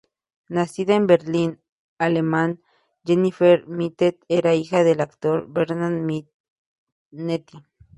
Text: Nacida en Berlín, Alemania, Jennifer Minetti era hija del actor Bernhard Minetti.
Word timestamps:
Nacida 0.49 0.95
en 0.95 1.05
Berlín, 1.05 1.61
Alemania, 1.99 2.57
Jennifer 3.05 3.67
Minetti 3.67 4.17
era 4.29 4.55
hija 4.55 4.83
del 4.83 4.99
actor 4.99 5.45
Bernhard 5.47 6.01
Minetti. 7.11 7.59